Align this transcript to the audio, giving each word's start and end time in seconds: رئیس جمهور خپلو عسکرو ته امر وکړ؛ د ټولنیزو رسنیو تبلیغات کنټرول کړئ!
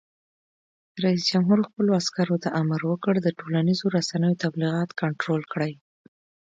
رئیس 1.03 1.23
جمهور 1.31 1.59
خپلو 1.67 1.89
عسکرو 1.99 2.37
ته 2.43 2.49
امر 2.61 2.81
وکړ؛ 2.85 3.13
د 3.21 3.27
ټولنیزو 3.39 3.85
رسنیو 3.97 4.39
تبلیغات 4.43 4.89
کنټرول 5.01 5.41
کړئ! 5.51 5.73